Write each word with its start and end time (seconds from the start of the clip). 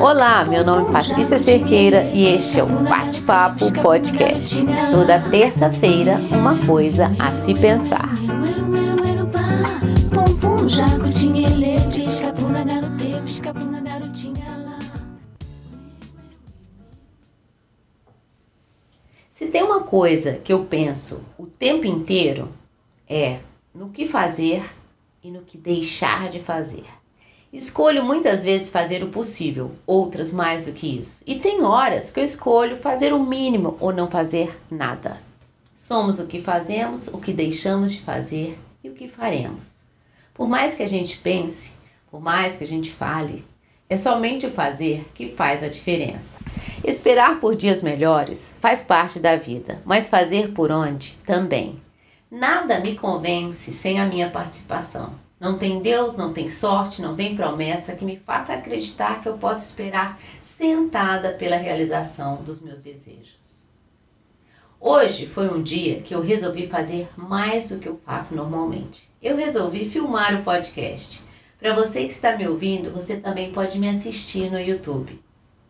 Olá, 0.00 0.44
meu 0.44 0.64
nome 0.64 0.88
é 0.88 0.92
Patrícia 0.92 1.38
Cerqueira 1.38 2.04
e 2.12 2.26
este 2.26 2.60
é 2.60 2.62
o 2.62 2.66
Bate-Papo 2.66 3.72
Podcast. 3.80 4.56
Toda 4.90 5.18
terça-feira, 5.30 6.16
uma 6.36 6.54
coisa 6.66 7.10
a 7.18 7.32
se 7.32 7.54
pensar. 7.54 8.12
Se 19.30 19.46
tem 19.46 19.62
uma 19.62 19.80
coisa 19.80 20.32
que 20.34 20.52
eu 20.52 20.64
penso 20.66 21.22
o 21.38 21.46
tempo 21.46 21.86
inteiro 21.86 22.48
é 23.08 23.38
no 23.74 23.88
que 23.88 24.06
fazer 24.06 24.62
e 25.22 25.30
no 25.30 25.42
que 25.42 25.58
deixar 25.58 26.28
de 26.30 26.40
fazer. 26.40 26.84
Escolho 27.52 28.04
muitas 28.04 28.44
vezes 28.44 28.70
fazer 28.70 29.02
o 29.02 29.08
possível, 29.08 29.72
outras 29.86 30.30
mais 30.30 30.66
do 30.66 30.72
que 30.72 30.98
isso. 30.98 31.22
E 31.26 31.38
tem 31.40 31.62
horas 31.62 32.10
que 32.10 32.20
eu 32.20 32.24
escolho 32.24 32.76
fazer 32.76 33.12
o 33.12 33.24
mínimo 33.24 33.76
ou 33.80 33.92
não 33.92 34.10
fazer 34.10 34.54
nada. 34.70 35.16
Somos 35.74 36.18
o 36.18 36.26
que 36.26 36.42
fazemos, 36.42 37.08
o 37.08 37.18
que 37.18 37.32
deixamos 37.32 37.92
de 37.92 38.02
fazer 38.02 38.58
e 38.84 38.90
o 38.90 38.94
que 38.94 39.08
faremos. 39.08 39.78
Por 40.34 40.46
mais 40.46 40.74
que 40.74 40.82
a 40.82 40.88
gente 40.88 41.16
pense, 41.16 41.72
por 42.10 42.20
mais 42.20 42.56
que 42.56 42.64
a 42.64 42.66
gente 42.66 42.90
fale, 42.90 43.44
é 43.88 43.96
somente 43.96 44.46
o 44.46 44.50
fazer 44.50 45.06
que 45.14 45.30
faz 45.30 45.62
a 45.62 45.68
diferença. 45.68 46.38
Esperar 46.84 47.40
por 47.40 47.56
dias 47.56 47.80
melhores 47.80 48.54
faz 48.60 48.82
parte 48.82 49.18
da 49.18 49.36
vida, 49.36 49.80
mas 49.86 50.08
fazer 50.08 50.52
por 50.52 50.70
onde 50.70 51.16
também. 51.24 51.80
Nada 52.30 52.78
me 52.78 52.94
convence 52.94 53.72
sem 53.72 53.98
a 53.98 54.04
minha 54.04 54.28
participação. 54.28 55.14
Não 55.40 55.56
tem 55.56 55.80
Deus, 55.80 56.14
não 56.14 56.30
tem 56.30 56.50
sorte, 56.50 57.00
não 57.00 57.16
tem 57.16 57.34
promessa 57.34 57.96
que 57.96 58.04
me 58.04 58.18
faça 58.18 58.52
acreditar 58.52 59.22
que 59.22 59.28
eu 59.30 59.38
posso 59.38 59.64
esperar 59.64 60.20
sentada 60.42 61.32
pela 61.32 61.56
realização 61.56 62.42
dos 62.42 62.60
meus 62.60 62.82
desejos. 62.82 63.66
Hoje 64.78 65.24
foi 65.24 65.48
um 65.48 65.62
dia 65.62 66.02
que 66.02 66.14
eu 66.14 66.20
resolvi 66.20 66.66
fazer 66.66 67.08
mais 67.16 67.70
do 67.70 67.78
que 67.78 67.88
eu 67.88 67.98
faço 68.04 68.34
normalmente. 68.34 69.08
Eu 69.22 69.34
resolvi 69.34 69.88
filmar 69.88 70.38
o 70.38 70.44
podcast. 70.44 71.22
Para 71.58 71.74
você 71.74 72.04
que 72.04 72.12
está 72.12 72.36
me 72.36 72.46
ouvindo, 72.46 72.92
você 72.92 73.16
também 73.16 73.52
pode 73.52 73.78
me 73.78 73.88
assistir 73.88 74.50
no 74.50 74.60
YouTube. 74.60 75.18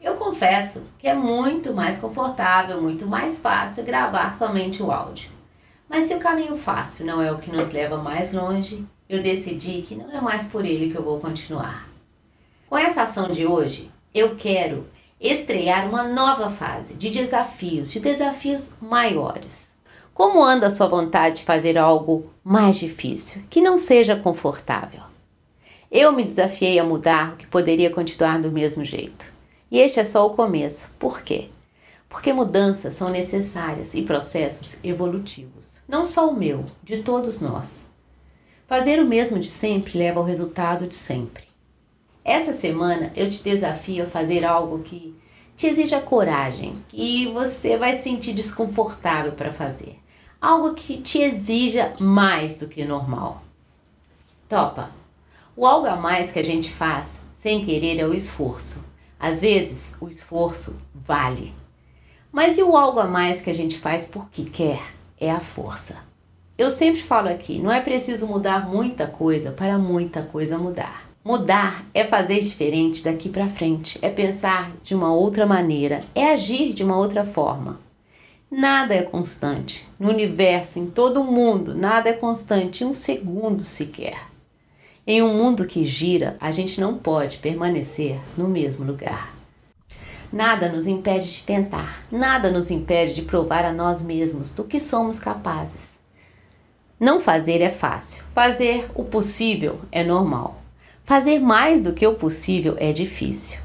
Eu 0.00 0.14
confesso 0.14 0.82
que 1.00 1.08
é 1.08 1.14
muito 1.14 1.74
mais 1.74 1.98
confortável, 1.98 2.80
muito 2.80 3.08
mais 3.08 3.38
fácil 3.38 3.82
gravar 3.82 4.36
somente 4.36 4.80
o 4.82 4.92
áudio. 4.92 5.34
Mas 5.88 6.04
se 6.04 6.14
o 6.14 6.18
caminho 6.18 6.56
fácil 6.56 7.06
não 7.06 7.20
é 7.20 7.30
o 7.30 7.38
que 7.38 7.50
nos 7.50 7.72
leva 7.72 7.96
mais 7.96 8.32
longe, 8.32 8.84
eu 9.08 9.22
decidi 9.22 9.82
que 9.82 9.94
não 9.94 10.10
é 10.10 10.20
mais 10.20 10.44
por 10.44 10.64
ele 10.64 10.90
que 10.90 10.96
eu 10.96 11.02
vou 11.02 11.20
continuar. 11.20 11.88
Com 12.68 12.78
essa 12.78 13.02
ação 13.02 13.30
de 13.30 13.46
hoje, 13.46 13.90
eu 14.14 14.36
quero 14.36 14.86
estrear 15.20 15.88
uma 15.88 16.04
nova 16.04 16.50
fase 16.50 16.94
de 16.94 17.10
desafios, 17.10 17.92
de 17.92 18.00
desafios 18.00 18.74
maiores. 18.80 19.74
Como 20.12 20.42
anda 20.42 20.68
a 20.68 20.70
sua 20.70 20.86
vontade 20.86 21.38
de 21.38 21.44
fazer 21.44 21.76
algo 21.76 22.30
mais 22.42 22.76
difícil, 22.78 23.42
que 23.50 23.60
não 23.60 23.76
seja 23.76 24.16
confortável? 24.16 25.02
Eu 25.90 26.12
me 26.12 26.24
desafiei 26.24 26.78
a 26.78 26.84
mudar 26.84 27.32
o 27.32 27.36
que 27.36 27.46
poderia 27.46 27.90
continuar 27.90 28.40
do 28.40 28.50
mesmo 28.50 28.84
jeito. 28.84 29.32
E 29.70 29.78
este 29.78 30.00
é 30.00 30.04
só 30.04 30.26
o 30.26 30.30
começo. 30.30 30.88
Por 30.98 31.22
quê? 31.22 31.48
Porque 32.14 32.32
mudanças 32.32 32.94
são 32.94 33.10
necessárias 33.10 33.92
e 33.92 34.02
processos 34.02 34.76
evolutivos. 34.84 35.80
Não 35.86 36.04
só 36.04 36.30
o 36.30 36.36
meu, 36.36 36.64
de 36.80 37.02
todos 37.02 37.40
nós. 37.40 37.84
Fazer 38.68 39.00
o 39.00 39.04
mesmo 39.04 39.36
de 39.36 39.48
sempre 39.48 39.98
leva 39.98 40.20
ao 40.20 40.24
resultado 40.24 40.86
de 40.86 40.94
sempre. 40.94 41.42
Essa 42.24 42.54
semana 42.54 43.12
eu 43.16 43.28
te 43.28 43.42
desafio 43.42 44.04
a 44.04 44.06
fazer 44.06 44.44
algo 44.44 44.78
que 44.84 45.12
te 45.56 45.66
exija 45.66 46.00
coragem, 46.00 46.74
que 46.88 47.32
você 47.32 47.76
vai 47.76 47.96
se 47.96 48.04
sentir 48.04 48.32
desconfortável 48.32 49.32
para 49.32 49.52
fazer. 49.52 49.98
Algo 50.40 50.72
que 50.74 51.02
te 51.02 51.18
exija 51.18 51.94
mais 51.98 52.56
do 52.56 52.68
que 52.68 52.84
normal. 52.84 53.42
Topa! 54.48 54.92
O 55.56 55.66
algo 55.66 55.88
a 55.88 55.96
mais 55.96 56.30
que 56.30 56.38
a 56.38 56.44
gente 56.44 56.70
faz 56.70 57.18
sem 57.32 57.64
querer 57.64 57.98
é 57.98 58.06
o 58.06 58.14
esforço. 58.14 58.84
Às 59.18 59.40
vezes, 59.40 59.92
o 60.00 60.08
esforço 60.08 60.76
vale. 60.94 61.63
Mas 62.34 62.58
e 62.58 62.64
o 62.64 62.76
algo 62.76 62.98
a 62.98 63.06
mais 63.06 63.40
que 63.40 63.48
a 63.48 63.54
gente 63.54 63.78
faz 63.78 64.04
porque 64.04 64.42
quer? 64.42 64.82
É 65.20 65.30
a 65.30 65.38
força. 65.38 65.98
Eu 66.58 66.68
sempre 66.68 67.00
falo 67.00 67.28
aqui, 67.28 67.60
não 67.60 67.70
é 67.70 67.80
preciso 67.80 68.26
mudar 68.26 68.68
muita 68.68 69.06
coisa 69.06 69.52
para 69.52 69.78
muita 69.78 70.20
coisa 70.20 70.58
mudar. 70.58 71.08
Mudar 71.24 71.86
é 71.94 72.02
fazer 72.02 72.40
diferente 72.40 73.04
daqui 73.04 73.28
para 73.28 73.46
frente, 73.46 74.00
é 74.02 74.10
pensar 74.10 74.72
de 74.82 74.96
uma 74.96 75.14
outra 75.14 75.46
maneira, 75.46 76.00
é 76.12 76.32
agir 76.32 76.72
de 76.72 76.82
uma 76.82 76.96
outra 76.96 77.22
forma. 77.22 77.78
Nada 78.50 78.94
é 78.94 79.02
constante. 79.02 79.86
No 79.96 80.08
universo, 80.08 80.80
em 80.80 80.86
todo 80.86 81.22
mundo, 81.22 81.72
nada 81.72 82.10
é 82.10 82.14
constante 82.14 82.84
um 82.84 82.92
segundo 82.92 83.62
sequer. 83.62 84.18
Em 85.06 85.22
um 85.22 85.34
mundo 85.34 85.68
que 85.68 85.84
gira, 85.84 86.36
a 86.40 86.50
gente 86.50 86.80
não 86.80 86.98
pode 86.98 87.36
permanecer 87.36 88.18
no 88.36 88.48
mesmo 88.48 88.84
lugar. 88.84 89.33
Nada 90.34 90.68
nos 90.68 90.88
impede 90.88 91.32
de 91.32 91.44
tentar, 91.44 92.02
nada 92.10 92.50
nos 92.50 92.68
impede 92.68 93.14
de 93.14 93.22
provar 93.22 93.64
a 93.64 93.72
nós 93.72 94.02
mesmos 94.02 94.50
do 94.50 94.64
que 94.64 94.80
somos 94.80 95.16
capazes. 95.16 95.96
Não 96.98 97.20
fazer 97.20 97.60
é 97.60 97.70
fácil, 97.70 98.24
fazer 98.34 98.90
o 98.96 99.04
possível 99.04 99.78
é 99.92 100.02
normal. 100.02 100.60
Fazer 101.04 101.38
mais 101.38 101.80
do 101.80 101.92
que 101.92 102.04
o 102.04 102.16
possível 102.16 102.74
é 102.78 102.90
difícil. 102.92 103.60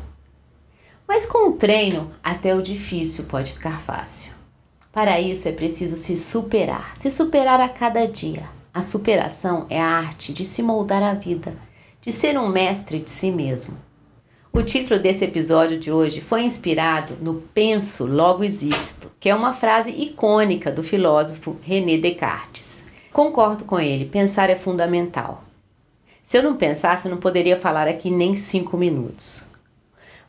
Mas 1.07 1.25
com 1.25 1.49
o 1.49 1.53
treino, 1.53 2.11
até 2.23 2.53
o 2.53 2.61
difícil 2.61 3.23
pode 3.23 3.53
ficar 3.53 3.81
fácil. 3.81 4.31
Para 4.91 5.19
isso 5.19 5.47
é 5.47 5.51
preciso 5.51 5.95
se 5.95 6.15
superar, 6.15 6.93
se 6.99 7.09
superar 7.09 7.59
a 7.59 7.67
cada 7.67 8.05
dia. 8.05 8.47
A 8.71 8.83
superação 8.83 9.65
é 9.71 9.81
a 9.81 9.87
arte 9.87 10.31
de 10.31 10.45
se 10.45 10.61
moldar 10.61 11.01
a 11.01 11.15
vida, 11.15 11.51
de 11.99 12.11
ser 12.11 12.37
um 12.37 12.47
mestre 12.47 12.99
de 12.99 13.09
si 13.09 13.31
mesmo. 13.31 13.88
O 14.51 14.63
título 14.63 14.99
desse 14.99 15.23
episódio 15.23 15.77
de 15.77 15.91
hoje 15.91 16.21
foi 16.21 16.41
inspirado 16.41 17.15
no 17.21 17.35
Penso, 17.35 18.07
Logo 18.07 18.43
Existo, 18.43 19.11
que 19.19 19.29
é 19.29 19.35
uma 19.35 19.53
frase 19.53 19.91
icônica 19.91 20.71
do 20.71 20.81
filósofo 20.81 21.57
René 21.61 21.97
Descartes. 21.97 22.83
Concordo 23.13 23.63
com 23.63 23.79
ele, 23.79 24.05
pensar 24.05 24.49
é 24.49 24.55
fundamental. 24.55 25.43
Se 26.23 26.35
eu 26.35 26.43
não 26.43 26.57
pensasse, 26.57 27.07
eu 27.07 27.11
não 27.11 27.19
poderia 27.19 27.59
falar 27.59 27.87
aqui 27.87 28.09
nem 28.09 28.35
cinco 28.35 28.75
minutos. 28.75 29.45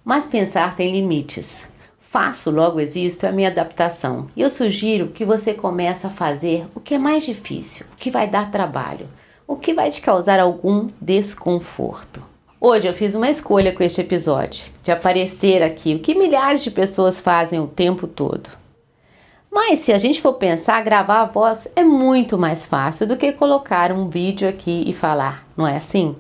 Mas 0.05 0.27
pensar 0.27 0.77
tem 0.77 0.93
limites. 0.93 1.67
Faço, 1.99 2.51
logo 2.51 2.79
existo, 2.79 3.25
é 3.25 3.31
a 3.31 3.33
minha 3.33 3.49
adaptação. 3.49 4.27
E 4.37 4.43
eu 4.43 4.51
sugiro 4.51 5.09
que 5.09 5.25
você 5.25 5.55
comece 5.55 6.07
a 6.07 6.11
fazer 6.11 6.67
o 6.75 6.81
que 6.81 6.95
é 6.95 6.99
mais 6.99 7.25
difícil, 7.25 7.87
o 7.95 7.97
que 7.97 8.11
vai 8.11 8.29
dar 8.29 8.51
trabalho, 8.51 9.09
o 9.47 9.57
que 9.57 9.73
vai 9.73 9.91
te 9.91 10.03
causar 10.03 10.39
algum 10.39 10.89
desconforto. 11.01 12.23
Hoje 12.63 12.87
eu 12.87 12.93
fiz 12.93 13.15
uma 13.15 13.31
escolha 13.31 13.73
com 13.73 13.83
este 13.83 14.03
episódio, 14.03 14.67
de 14.83 14.93
aparecer 14.93 15.63
aqui, 15.63 15.95
o 15.95 15.99
que 15.99 16.15
milhares 16.15 16.63
de 16.63 16.71
pessoas 16.71 17.19
fazem 17.19 17.59
o 17.59 17.67
tempo 17.67 18.07
todo. 18.07 18.51
Mas 19.51 19.79
se 19.79 19.95
a 19.95 19.97
gente 19.97 20.21
for 20.21 20.35
pensar, 20.35 20.85
gravar 20.85 21.23
a 21.23 21.25
voz 21.25 21.67
é 21.75 21.83
muito 21.83 22.37
mais 22.37 22.67
fácil 22.67 23.07
do 23.07 23.17
que 23.17 23.33
colocar 23.33 23.91
um 23.91 24.11
vídeo 24.11 24.47
aqui 24.47 24.85
e 24.87 24.93
falar, 24.93 25.43
não 25.57 25.67
é 25.67 25.79
assim? 25.79 26.15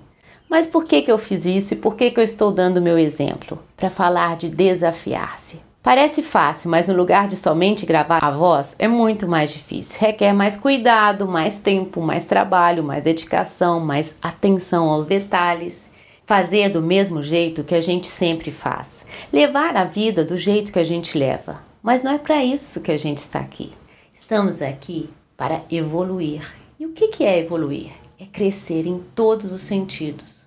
Mas 0.49 0.67
por 0.67 0.84
que, 0.84 1.03
que 1.03 1.12
eu 1.12 1.19
fiz 1.19 1.45
isso 1.45 1.75
e 1.75 1.77
por 1.77 1.95
que, 1.95 2.11
que 2.11 2.19
eu 2.19 2.25
estou 2.25 2.51
dando 2.51 2.81
meu 2.81 2.99
exemplo? 2.99 3.59
Para 3.77 3.91
falar 3.91 4.39
de 4.39 4.49
desafiar-se. 4.49 5.61
Parece 5.83 6.22
fácil, 6.22 6.71
mas 6.71 6.89
no 6.89 6.97
lugar 6.97 7.28
de 7.28 7.37
somente 7.37 7.84
gravar 7.84 8.25
a 8.25 8.31
voz 8.31 8.75
é 8.78 8.89
muito 8.89 9.28
mais 9.28 9.53
difícil. 9.53 10.01
Requer 10.01 10.33
mais 10.33 10.57
cuidado, 10.57 11.28
mais 11.28 11.61
tempo, 11.61 12.01
mais 12.01 12.25
trabalho, 12.25 12.83
mais 12.83 13.05
dedicação, 13.05 13.78
mais 13.78 14.17
atenção 14.22 14.89
aos 14.89 15.04
detalhes. 15.04 15.91
Fazer 16.30 16.68
do 16.68 16.80
mesmo 16.80 17.21
jeito 17.24 17.65
que 17.65 17.74
a 17.74 17.80
gente 17.80 18.06
sempre 18.06 18.53
faz. 18.53 19.04
Levar 19.32 19.77
a 19.77 19.82
vida 19.82 20.24
do 20.24 20.38
jeito 20.38 20.72
que 20.72 20.78
a 20.78 20.84
gente 20.84 21.18
leva. 21.18 21.60
Mas 21.82 22.04
não 22.04 22.12
é 22.12 22.18
para 22.18 22.44
isso 22.44 22.80
que 22.80 22.92
a 22.92 22.97
gente 22.97 23.18
está 23.18 23.41
aqui. 23.41 23.72
Estamos 24.15 24.62
aqui 24.62 25.10
para 25.36 25.65
evoluir. 25.68 26.47
E 26.78 26.86
o 26.86 26.92
que 26.92 27.24
é 27.24 27.41
evoluir? 27.41 27.91
É 28.16 28.27
crescer 28.27 28.86
em 28.86 29.03
todos 29.12 29.50
os 29.50 29.62
sentidos. 29.62 30.47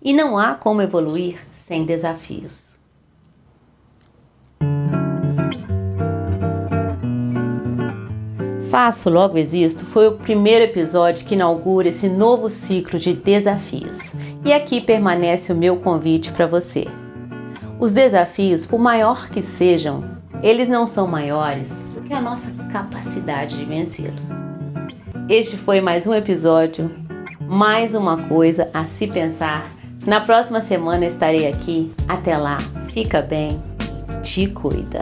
E 0.00 0.12
não 0.12 0.38
há 0.38 0.54
como 0.54 0.80
evoluir 0.80 1.44
sem 1.50 1.84
desafios. 1.84 2.73
Faço 8.74 9.08
Logo 9.08 9.38
Existo 9.38 9.84
foi 9.84 10.08
o 10.08 10.16
primeiro 10.16 10.64
episódio 10.64 11.24
que 11.24 11.34
inaugura 11.34 11.90
esse 11.90 12.08
novo 12.08 12.50
ciclo 12.50 12.98
de 12.98 13.12
desafios. 13.12 14.10
E 14.44 14.52
aqui 14.52 14.80
permanece 14.80 15.52
o 15.52 15.56
meu 15.56 15.76
convite 15.76 16.32
para 16.32 16.44
você. 16.44 16.88
Os 17.78 17.94
desafios, 17.94 18.66
por 18.66 18.80
maior 18.80 19.30
que 19.30 19.40
sejam, 19.40 20.02
eles 20.42 20.68
não 20.68 20.88
são 20.88 21.06
maiores 21.06 21.84
do 21.94 22.00
que 22.00 22.12
a 22.12 22.20
nossa 22.20 22.50
capacidade 22.72 23.56
de 23.56 23.64
vencê-los. 23.64 24.30
Este 25.28 25.56
foi 25.56 25.80
mais 25.80 26.08
um 26.08 26.12
episódio, 26.12 26.90
mais 27.42 27.94
uma 27.94 28.24
coisa 28.24 28.68
a 28.74 28.86
se 28.86 29.06
pensar. 29.06 29.68
Na 30.04 30.20
próxima 30.20 30.60
semana 30.60 31.06
estarei 31.06 31.46
aqui. 31.46 31.92
Até 32.08 32.36
lá, 32.36 32.58
fica 32.88 33.20
bem 33.22 33.62
te 34.20 34.48
cuida. 34.48 34.98